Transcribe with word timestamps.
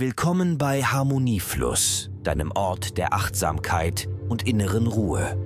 Willkommen 0.00 0.58
bei 0.58 0.84
Harmoniefluss, 0.84 2.08
deinem 2.22 2.52
Ort 2.52 2.98
der 2.98 3.14
Achtsamkeit 3.14 4.08
und 4.28 4.46
inneren 4.46 4.86
Ruhe. 4.86 5.36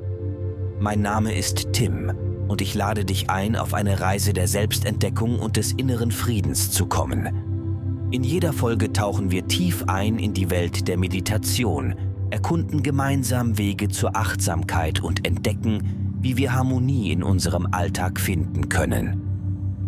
Mein 0.79 1.01
Name 1.01 1.35
ist 1.35 1.73
Tim 1.73 2.13
und 2.49 2.61
ich 2.61 2.75
lade 2.75 3.07
dich 3.07 3.31
ein, 3.31 3.57
auf 3.57 3.73
eine 3.73 4.01
Reise 4.01 4.35
der 4.35 4.47
Selbstentdeckung 4.47 5.39
und 5.39 5.57
des 5.57 5.73
inneren 5.73 6.11
Friedens 6.11 6.71
zu 6.71 6.85
kommen. 6.85 8.11
In 8.11 8.25
jeder 8.25 8.53
Folge 8.53 8.93
tauchen 8.93 9.31
wir 9.31 9.49
tief 9.49 9.85
ein 9.87 10.19
in 10.19 10.35
die 10.35 10.51
Welt 10.51 10.87
der 10.87 10.99
Meditation, 10.99 11.95
erkunden 12.29 12.83
gemeinsam 12.83 13.57
Wege 13.57 13.89
zur 13.89 14.15
Achtsamkeit 14.17 15.01
und 15.01 15.27
entdecken, 15.27 16.19
wie 16.21 16.37
wir 16.37 16.53
Harmonie 16.53 17.11
in 17.11 17.23
unserem 17.23 17.69
Alltag 17.73 18.21
finden 18.21 18.69
können. 18.69 19.33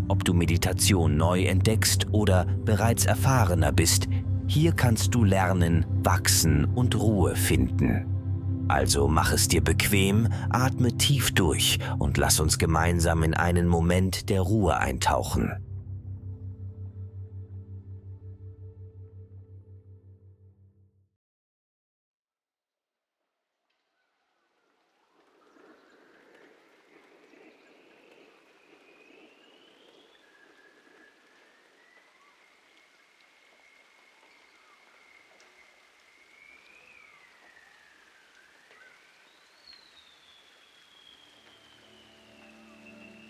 Ob 0.09 0.25
du 0.25 0.33
Meditation 0.33 1.19
neu 1.19 1.45
entdeckst 1.45 2.07
oder 2.13 2.47
bereits 2.65 3.05
erfahrener 3.05 3.71
bist, 3.73 4.09
hier 4.47 4.73
kannst 4.73 5.15
du 5.15 5.25
lernen, 5.25 5.87
wachsen 6.03 6.65
und 6.65 6.99
Ruhe 6.99 7.35
finden. 7.37 8.07
Also 8.69 9.09
mach 9.09 9.33
es 9.33 9.49
dir 9.49 9.63
bequem, 9.63 10.29
atme 10.49 10.97
tief 10.97 11.33
durch 11.33 11.79
und 11.99 12.17
lass 12.17 12.41
uns 12.41 12.59
gemeinsam 12.59 13.23
in 13.23 13.35
einen 13.35 13.69
Moment 13.69 14.31
der 14.31 14.41
Ruhe 14.41 14.77
eintauchen. 14.77 15.64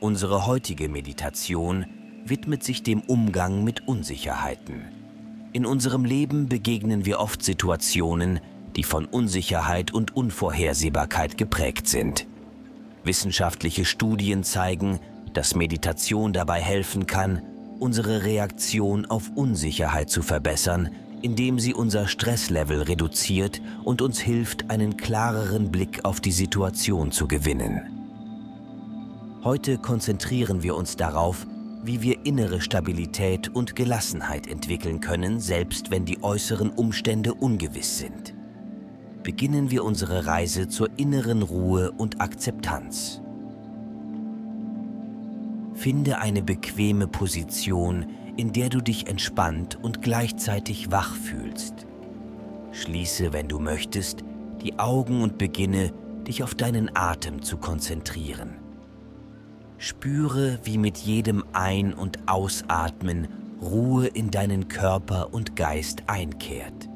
Unsere 0.05 0.47
heutige 0.47 0.91
Meditation 0.91 1.87
widmet 2.27 2.63
sich 2.63 2.83
dem 2.83 3.01
Umgang 3.01 3.65
mit 3.65 3.89
Unsicherheiten. 3.89 4.83
In 5.55 5.65
unserem 5.65 6.05
Leben 6.05 6.47
begegnen 6.47 7.07
wir 7.07 7.21
oft 7.21 7.43
Situationen, 7.43 8.41
die 8.77 8.83
von 8.83 9.07
Unsicherheit 9.07 9.95
und 9.95 10.15
Unvorhersehbarkeit 10.15 11.39
geprägt 11.39 11.89
sind. 11.89 12.27
Wissenschaftliche 13.03 13.87
Studien 13.87 14.45
zeigen, 14.45 15.01
dass 15.33 15.55
Meditation 15.55 16.35
dabei 16.35 16.61
helfen 16.61 17.07
kann, 17.07 17.41
unsere 17.81 18.25
Reaktion 18.25 19.07
auf 19.07 19.31
Unsicherheit 19.35 20.11
zu 20.11 20.21
verbessern, 20.21 20.91
indem 21.23 21.59
sie 21.59 21.73
unser 21.73 22.09
Stresslevel 22.09 22.83
reduziert 22.83 23.63
und 23.85 24.03
uns 24.03 24.21
hilft, 24.21 24.69
einen 24.69 24.99
klareren 24.99 25.71
Blick 25.71 26.05
auf 26.05 26.21
die 26.21 26.33
Situation 26.33 27.11
zu 27.11 27.27
gewinnen. 27.27 27.94
Heute 29.45 29.77
konzentrieren 29.77 30.63
wir 30.63 30.75
uns 30.75 30.97
darauf, 30.97 31.47
wie 31.83 32.01
wir 32.01 32.25
innere 32.25 32.63
Stabilität 32.63 33.55
und 33.55 33.77
Gelassenheit 33.77 34.47
entwickeln 34.47 35.01
können, 35.01 35.39
selbst 35.39 35.91
wenn 35.91 36.07
die 36.07 36.23
äußeren 36.23 36.71
Umstände 36.71 37.35
ungewiss 37.35 37.99
sind. 37.99 38.33
Beginnen 39.23 39.71
wir 39.71 39.85
unsere 39.85 40.25
Reise 40.25 40.69
zur 40.69 40.89
inneren 40.97 41.43
Ruhe 41.43 41.93
und 41.93 42.23
Akzeptanz. 42.23 43.21
Finde 45.75 46.21
eine 46.21 46.43
bequeme 46.43 47.07
Position, 47.07 48.07
in 48.39 48.55
der 48.55 48.71
du 48.71 48.81
dich 48.81 49.09
entspannt 49.09 49.79
und 49.83 50.01
gleichzeitig 50.01 50.91
wach 50.91 51.15
fühlst. 51.15 51.87
Schließe, 52.73 53.35
wenn 53.35 53.49
du 53.49 53.59
möchtest, 53.59 54.25
die 54.63 54.79
Augen 54.79 55.21
und 55.21 55.37
beginne, 55.37 55.93
dich 56.27 56.43
auf 56.43 56.55
deinen 56.55 56.97
Atem 56.97 57.43
zu 57.43 57.59
konzentrieren. 57.59 58.64
Spüre, 59.79 60.59
wie 60.65 60.79
mit 60.79 60.99
jedem 60.99 61.45
Ein- 61.53 61.95
und 61.95 62.29
Ausatmen 62.29 63.29
Ruhe 63.61 64.07
in 64.07 64.31
deinen 64.31 64.69
Körper 64.69 65.33
und 65.33 65.57
Geist 65.57 66.05
einkehrt. 66.07 66.89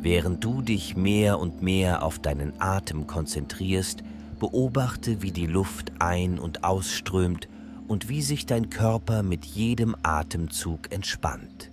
Während 0.00 0.44
du 0.44 0.62
dich 0.62 0.96
mehr 0.96 1.38
und 1.38 1.62
mehr 1.62 2.02
auf 2.02 2.18
deinen 2.18 2.60
Atem 2.60 3.06
konzentrierst, 3.06 4.02
beobachte, 4.38 5.22
wie 5.22 5.32
die 5.32 5.46
Luft 5.46 5.92
ein- 5.98 6.38
und 6.38 6.64
ausströmt 6.64 7.48
und 7.88 8.08
wie 8.08 8.22
sich 8.22 8.46
dein 8.46 8.70
Körper 8.70 9.22
mit 9.22 9.44
jedem 9.44 9.96
Atemzug 10.02 10.92
entspannt. 10.92 11.70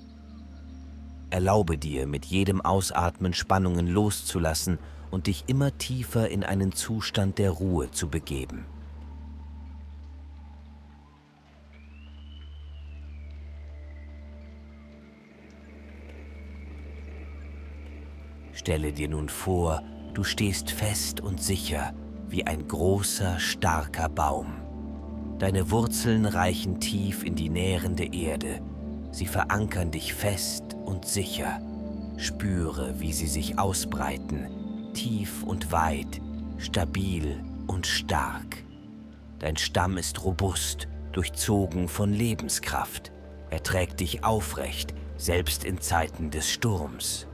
Erlaube 1.29 1.77
dir, 1.77 2.07
mit 2.07 2.25
jedem 2.25 2.61
Ausatmen 2.61 3.33
Spannungen 3.33 3.87
loszulassen 3.87 4.79
und 5.11 5.27
dich 5.27 5.45
immer 5.47 5.77
tiefer 5.77 6.29
in 6.29 6.43
einen 6.43 6.71
Zustand 6.71 7.37
der 7.37 7.51
Ruhe 7.51 7.91
zu 7.91 8.09
begeben. 8.09 8.65
Stelle 18.53 18.93
dir 18.93 19.09
nun 19.09 19.29
vor, 19.29 19.83
du 20.13 20.23
stehst 20.23 20.71
fest 20.71 21.21
und 21.21 21.41
sicher 21.41 21.93
wie 22.27 22.47
ein 22.47 22.67
großer, 22.67 23.39
starker 23.39 24.09
Baum. 24.09 24.53
Deine 25.37 25.69
Wurzeln 25.69 26.25
reichen 26.25 26.79
tief 26.79 27.23
in 27.23 27.35
die 27.35 27.49
nährende 27.49 28.05
Erde. 28.05 28.61
Sie 29.11 29.27
verankern 29.27 29.91
dich 29.91 30.13
fest 30.13 30.75
und 30.85 31.05
sicher. 31.05 31.61
Spüre, 32.17 32.99
wie 32.99 33.13
sie 33.13 33.27
sich 33.27 33.59
ausbreiten, 33.59 34.47
tief 34.95 35.43
und 35.43 35.71
weit, 35.71 36.21
stabil 36.57 37.43
und 37.67 37.85
stark. 37.85 38.63
Dein 39.39 39.57
Stamm 39.57 39.97
ist 39.97 40.23
robust, 40.23 40.87
durchzogen 41.11 41.87
von 41.87 42.11
Lebenskraft. 42.11 43.11
Er 43.49 43.61
trägt 43.61 43.99
dich 43.99 44.23
aufrecht, 44.23 44.95
selbst 45.17 45.63
in 45.63 45.79
Zeiten 45.81 46.31
des 46.31 46.49
Sturms. 46.49 47.27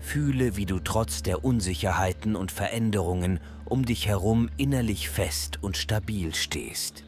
Fühle, 0.00 0.56
wie 0.56 0.64
du 0.64 0.78
trotz 0.78 1.22
der 1.22 1.44
Unsicherheiten 1.44 2.36
und 2.36 2.52
Veränderungen 2.52 3.40
um 3.64 3.84
dich 3.84 4.06
herum 4.06 4.48
innerlich 4.56 5.10
fest 5.10 5.58
und 5.62 5.76
stabil 5.76 6.34
stehst. 6.34 7.04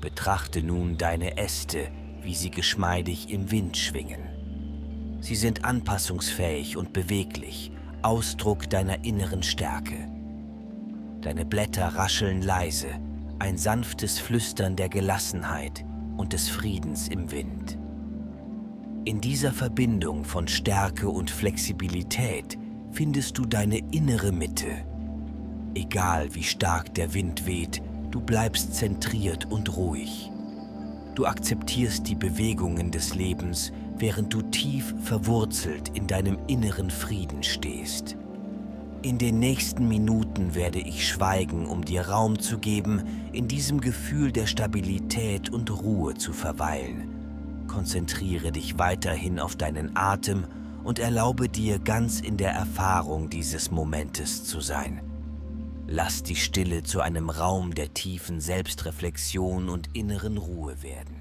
Betrachte 0.00 0.62
nun 0.62 0.98
deine 0.98 1.38
Äste, 1.38 1.88
wie 2.22 2.34
sie 2.34 2.50
geschmeidig 2.50 3.30
im 3.30 3.50
Wind 3.50 3.76
schwingen. 3.76 5.18
Sie 5.20 5.36
sind 5.36 5.64
anpassungsfähig 5.64 6.76
und 6.76 6.92
beweglich, 6.92 7.72
Ausdruck 8.02 8.70
deiner 8.70 9.04
inneren 9.04 9.42
Stärke. 9.42 9.96
Deine 11.20 11.44
Blätter 11.44 11.88
rascheln 11.88 12.42
leise, 12.42 12.88
ein 13.40 13.58
sanftes 13.58 14.20
Flüstern 14.20 14.76
der 14.76 14.88
Gelassenheit 14.88 15.84
und 16.16 16.32
des 16.32 16.48
Friedens 16.48 17.08
im 17.08 17.30
Wind. 17.32 17.76
In 19.04 19.20
dieser 19.20 19.52
Verbindung 19.52 20.24
von 20.24 20.46
Stärke 20.46 21.08
und 21.08 21.30
Flexibilität 21.30 22.56
findest 22.92 23.36
du 23.36 23.44
deine 23.44 23.78
innere 23.90 24.30
Mitte. 24.30 24.70
Egal 25.74 26.34
wie 26.34 26.44
stark 26.44 26.94
der 26.94 27.14
Wind 27.14 27.46
weht, 27.46 27.82
du 28.12 28.20
bleibst 28.20 28.74
zentriert 28.74 29.46
und 29.50 29.76
ruhig. 29.76 30.30
Du 31.16 31.26
akzeptierst 31.26 32.06
die 32.06 32.14
Bewegungen 32.14 32.92
des 32.92 33.16
Lebens, 33.16 33.72
während 33.98 34.32
du 34.32 34.42
tief 34.42 34.94
verwurzelt 35.02 35.90
in 35.94 36.06
deinem 36.06 36.38
inneren 36.46 36.90
Frieden 36.90 37.42
stehst. 37.42 38.16
In 39.02 39.18
den 39.18 39.38
nächsten 39.38 39.86
Minuten 39.86 40.54
werde 40.54 40.80
ich 40.80 41.06
schweigen, 41.06 41.66
um 41.66 41.84
dir 41.84 42.08
Raum 42.08 42.38
zu 42.38 42.58
geben, 42.58 43.02
in 43.32 43.46
diesem 43.46 43.80
Gefühl 43.80 44.32
der 44.32 44.46
Stabilität 44.46 45.50
und 45.50 45.70
Ruhe 45.70 46.14
zu 46.14 46.32
verweilen. 46.32 47.64
Konzentriere 47.68 48.50
dich 48.50 48.78
weiterhin 48.78 49.38
auf 49.38 49.54
deinen 49.54 49.96
Atem 49.96 50.44
und 50.82 50.98
erlaube 50.98 51.48
dir 51.48 51.78
ganz 51.78 52.20
in 52.20 52.36
der 52.36 52.52
Erfahrung 52.52 53.30
dieses 53.30 53.70
Momentes 53.70 54.44
zu 54.44 54.60
sein. 54.60 55.00
Lass 55.86 56.22
die 56.22 56.36
Stille 56.36 56.82
zu 56.82 57.00
einem 57.00 57.30
Raum 57.30 57.74
der 57.74 57.94
tiefen 57.94 58.40
Selbstreflexion 58.40 59.68
und 59.68 59.94
inneren 59.96 60.38
Ruhe 60.38 60.82
werden. 60.82 61.17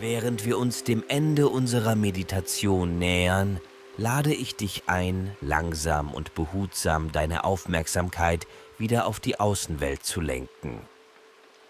Während 0.00 0.44
wir 0.44 0.58
uns 0.58 0.84
dem 0.84 1.02
Ende 1.08 1.48
unserer 1.48 1.96
Meditation 1.96 3.00
nähern, 3.00 3.60
lade 3.96 4.32
ich 4.32 4.54
dich 4.54 4.84
ein, 4.86 5.36
langsam 5.40 6.14
und 6.14 6.36
behutsam 6.36 7.10
deine 7.10 7.42
Aufmerksamkeit 7.42 8.46
wieder 8.78 9.06
auf 9.06 9.18
die 9.18 9.40
Außenwelt 9.40 10.04
zu 10.04 10.20
lenken. 10.20 10.82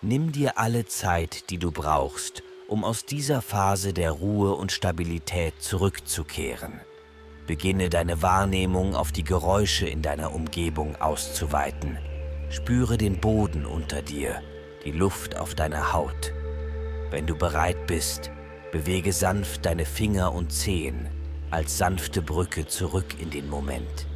Nimm 0.03 0.31
dir 0.31 0.59
alle 0.59 0.85
Zeit, 0.85 1.49
die 1.49 1.57
du 1.57 1.73
brauchst, 1.73 2.43
um 2.69 2.85
aus 2.85 3.07
dieser 3.07 3.41
Phase 3.41 3.95
der 3.95 4.11
Ruhe 4.11 4.55
und 4.55 4.73
Stabilität 4.73 5.63
zurückzukehren. 5.63 6.83
Beginne 7.47 7.89
deine 7.89 8.21
Wahrnehmung 8.21 8.95
auf 8.95 9.11
die 9.11 9.25
Geräusche 9.25 9.89
in 9.89 10.03
deiner 10.03 10.35
Umgebung 10.35 10.97
auszuweiten. 10.97 11.97
Spüre 12.51 12.99
den 12.99 13.21
Boden 13.23 13.65
unter 13.65 14.03
dir, 14.03 14.43
die 14.85 14.93
Luft 14.93 15.39
auf 15.39 15.55
deiner 15.55 15.95
Haut. 15.95 16.35
Wenn 17.11 17.27
du 17.27 17.35
bereit 17.35 17.87
bist, 17.87 18.31
bewege 18.71 19.13
sanft 19.13 19.65
deine 19.65 19.85
Finger 19.85 20.33
und 20.33 20.53
Zehen 20.53 21.09
als 21.51 21.79
sanfte 21.79 22.21
Brücke 22.21 22.67
zurück 22.67 23.17
in 23.19 23.31
den 23.31 23.49
Moment. 23.49 24.07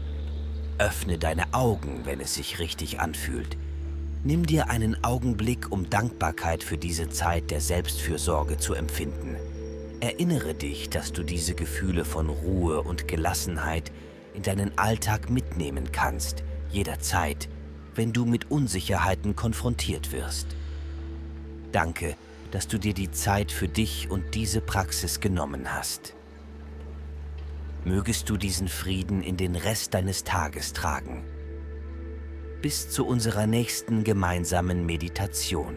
Öffne 0.78 1.18
deine 1.18 1.54
Augen, 1.54 2.02
wenn 2.04 2.20
es 2.20 2.34
sich 2.34 2.58
richtig 2.58 3.00
anfühlt. 3.00 3.56
Nimm 4.24 4.46
dir 4.46 4.68
einen 4.68 5.02
Augenblick, 5.02 5.72
um 5.72 5.88
Dankbarkeit 5.88 6.62
für 6.62 6.76
diese 6.76 7.08
Zeit 7.08 7.50
der 7.50 7.60
Selbstfürsorge 7.60 8.58
zu 8.58 8.74
empfinden. 8.74 9.36
Erinnere 10.00 10.54
dich, 10.54 10.90
dass 10.90 11.12
du 11.12 11.22
diese 11.22 11.54
Gefühle 11.54 12.04
von 12.04 12.28
Ruhe 12.28 12.82
und 12.82 13.08
Gelassenheit 13.08 13.92
in 14.34 14.42
deinen 14.42 14.76
Alltag 14.76 15.30
mitnehmen 15.30 15.90
kannst, 15.92 16.42
jederzeit, 16.70 17.48
wenn 17.94 18.12
du 18.12 18.24
mit 18.24 18.50
Unsicherheiten 18.50 19.36
konfrontiert 19.36 20.12
wirst. 20.12 20.48
Danke, 21.72 22.16
dass 22.52 22.68
du 22.68 22.78
dir 22.78 22.94
die 22.94 23.10
Zeit 23.10 23.50
für 23.50 23.66
dich 23.66 24.10
und 24.10 24.34
diese 24.34 24.60
Praxis 24.60 25.18
genommen 25.18 25.74
hast. 25.74 26.14
Mögest 27.84 28.30
du 28.30 28.36
diesen 28.36 28.68
Frieden 28.68 29.22
in 29.22 29.36
den 29.36 29.56
Rest 29.56 29.94
deines 29.94 30.22
Tages 30.22 30.72
tragen. 30.72 31.24
Bis 32.60 32.88
zu 32.90 33.04
unserer 33.04 33.48
nächsten 33.48 34.04
gemeinsamen 34.04 34.86
Meditation. 34.86 35.74